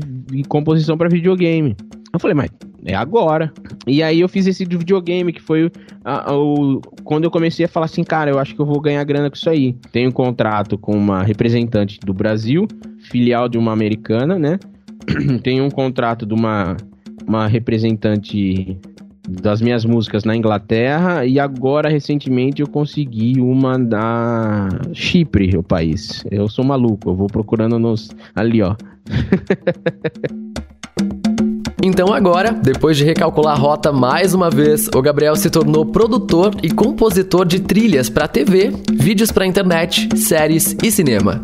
composição 0.50 0.98
para 0.98 1.08
videogame. 1.08 1.76
Eu 2.14 2.20
falei, 2.20 2.36
mas 2.36 2.52
é 2.86 2.94
agora. 2.94 3.52
E 3.88 4.04
aí 4.04 4.20
eu 4.20 4.30
fiz 4.30 4.46
esse 4.46 4.64
videogame, 4.66 5.34
que 5.34 5.42
foi 5.42 5.72
a, 6.06 6.32
a, 6.32 6.38
o, 6.38 6.80
quando 7.04 7.24
eu 7.24 7.32
comecei 7.32 7.66
a 7.66 7.68
falar 7.68 7.88
assim, 7.88 8.04
cara, 8.04 8.30
eu 8.30 8.38
acho 8.38 8.54
que 8.54 8.62
eu 8.62 8.68
vou 8.68 8.80
ganhar 8.80 9.04
grana 9.04 9.32
com 9.32 9.36
isso 9.36 9.50
aí. 9.50 9.74
Tenho 9.92 10.10
um 10.10 10.12
contrato 10.12 10.78
com 10.78 10.92
uma 10.92 11.24
representante 11.24 12.00
do 12.00 12.14
Brasil, 12.14 12.68
filial 13.10 13.50
de 13.50 13.58
uma 13.58 13.74
americana, 13.74 14.38
né? 14.38 14.60
Tenho 15.42 15.64
um 15.64 15.72
contrato 15.72 16.24
de 16.24 16.36
uma, 16.36 16.78
uma 17.28 17.48
representante 17.48 18.78
das 19.28 19.60
minhas 19.60 19.84
músicas 19.84 20.24
na 20.24 20.36
Inglaterra 20.36 21.26
e 21.26 21.40
agora 21.40 21.90
recentemente 21.90 22.62
eu 22.62 22.68
consegui 22.68 23.42
uma 23.42 23.80
da 23.80 24.70
Chipre, 24.94 25.58
o 25.58 25.64
país. 25.64 26.24
Eu 26.30 26.48
sou 26.48 26.64
maluco, 26.64 27.10
eu 27.10 27.16
vou 27.16 27.26
procurando 27.26 27.80
nos 27.80 28.12
ali, 28.36 28.62
ó. 28.62 28.76
Então 31.86 32.14
agora, 32.14 32.54
depois 32.54 32.96
de 32.96 33.04
recalcular 33.04 33.58
a 33.58 33.60
rota 33.60 33.92
mais 33.92 34.34
uma 34.34 34.50
vez, 34.50 34.88
o 34.96 35.02
Gabriel 35.02 35.36
se 35.36 35.50
tornou 35.50 35.86
produtor 35.86 36.56
e 36.64 36.72
compositor 36.72 37.46
de 37.46 37.60
trilhas 37.60 38.10
para 38.10 38.26
TV, 38.26 38.72
vídeos 38.94 39.34
para 39.34 39.46
internet, 39.46 40.08
séries 40.18 40.78
e 40.82 40.90
cinema. 40.90 41.44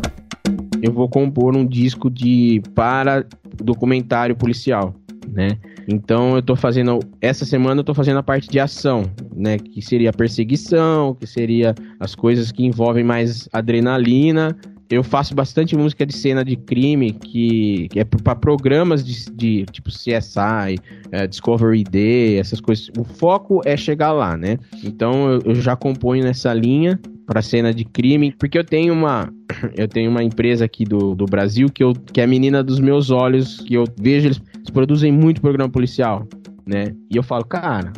Eu 0.80 0.94
vou 0.94 1.10
compor 1.10 1.54
um 1.54 1.66
disco 1.66 2.08
de 2.08 2.62
para 2.74 3.26
documentário 3.62 4.34
policial, 4.34 4.94
né? 5.28 5.58
Então 5.86 6.36
eu 6.36 6.42
tô 6.42 6.56
fazendo 6.56 7.00
essa 7.20 7.44
semana 7.44 7.80
eu 7.80 7.84
tô 7.84 7.92
fazendo 7.92 8.20
a 8.20 8.22
parte 8.22 8.48
de 8.48 8.58
ação, 8.58 9.02
né, 9.36 9.58
que 9.58 9.82
seria 9.82 10.10
perseguição, 10.10 11.14
que 11.14 11.26
seria 11.26 11.74
as 11.98 12.14
coisas 12.14 12.50
que 12.50 12.64
envolvem 12.64 13.04
mais 13.04 13.46
adrenalina 13.52 14.56
eu 14.90 15.04
faço 15.04 15.34
bastante 15.34 15.76
música 15.76 16.04
de 16.04 16.12
cena 16.12 16.44
de 16.44 16.56
crime 16.56 17.12
que, 17.12 17.88
que 17.90 18.00
é 18.00 18.04
para 18.04 18.34
programas 18.34 19.04
de, 19.04 19.30
de, 19.30 19.64
tipo 19.66 19.88
CSI, 19.88 20.78
é, 21.12 21.28
Discovery 21.28 21.84
Day, 21.84 22.38
essas 22.38 22.60
coisas. 22.60 22.90
O 22.98 23.04
foco 23.04 23.60
é 23.64 23.76
chegar 23.76 24.10
lá, 24.10 24.36
né? 24.36 24.58
Então 24.82 25.30
eu, 25.30 25.42
eu 25.44 25.54
já 25.54 25.76
componho 25.76 26.24
nessa 26.24 26.52
linha 26.52 26.98
para 27.24 27.40
cena 27.40 27.72
de 27.72 27.84
crime, 27.84 28.34
porque 28.36 28.58
eu 28.58 28.64
tenho 28.64 28.92
uma 28.92 29.32
eu 29.78 29.86
tenho 29.86 30.10
uma 30.10 30.24
empresa 30.24 30.64
aqui 30.64 30.84
do, 30.84 31.14
do 31.14 31.24
Brasil 31.24 31.68
que, 31.68 31.84
eu, 31.84 31.92
que 31.92 32.20
é 32.20 32.24
a 32.24 32.26
menina 32.26 32.60
dos 32.60 32.80
meus 32.80 33.10
olhos, 33.10 33.60
que 33.60 33.74
eu 33.74 33.84
vejo 33.96 34.26
eles, 34.26 34.42
eles 34.56 34.70
produzem 34.70 35.12
muito 35.12 35.40
programa 35.40 35.70
policial, 35.70 36.26
né? 36.66 36.92
E 37.08 37.16
eu 37.16 37.22
falo, 37.22 37.44
cara, 37.44 37.92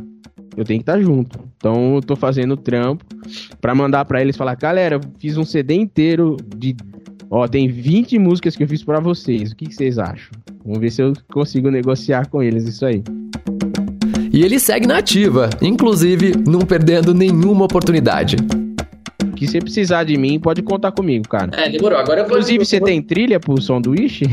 eu 0.57 0.65
tenho 0.65 0.81
que 0.81 0.83
estar 0.83 0.95
tá 0.95 1.01
junto. 1.01 1.39
Então 1.57 1.95
eu 1.95 2.01
tô 2.03 2.17
fazendo 2.17 2.57
trampo 2.57 3.05
para 3.61 3.75
mandar 3.75 4.05
para 4.05 4.21
eles 4.21 4.37
falar, 4.37 4.57
galera, 4.57 4.97
eu 4.97 5.01
fiz 5.19 5.37
um 5.37 5.45
CD 5.45 5.75
inteiro 5.75 6.37
de 6.57 6.77
ó, 7.33 7.49
tem 7.49 7.67
20 7.67 8.19
músicas 8.19 8.55
que 8.55 8.63
eu 8.63 8.69
fiz 8.69 8.85
para 8.85 9.01
vocês. 9.01 9.53
O 9.53 9.57
que, 9.57 9.65
que 9.67 9.75
vocês 9.75 9.99
acham? 9.99 10.31
Vamos 10.63 10.79
ver 10.79 10.91
se 10.91 11.01
eu 11.03 11.15
consigo 11.33 11.71
negociar 11.71 12.29
com 12.29 12.43
eles 12.43 12.69
isso 12.69 12.85
aí. 12.85 13.03
E 14.31 14.43
ele 14.45 14.61
segue 14.61 14.87
na 14.87 14.99
ativa, 14.99 15.49
inclusive 15.63 16.35
não 16.47 16.61
perdendo 16.61 17.15
nenhuma 17.15 17.65
oportunidade. 17.65 18.37
Que 19.35 19.47
se 19.47 19.59
precisar 19.61 20.05
de 20.05 20.17
mim, 20.19 20.39
pode 20.39 20.63
contar 20.63 20.93
comigo, 20.93 21.27
cara. 21.27 21.51
É, 21.55 21.71
demorou. 21.71 21.99
Agora 21.99 22.21
eu 22.21 22.25
vou... 22.25 22.37
Inclusive, 22.37 22.65
você 22.65 22.79
tem 22.81 23.01
trilha 23.03 23.41
pro 23.41 23.61
som 23.61 23.81
do 23.81 23.91
Wish? 23.93 24.23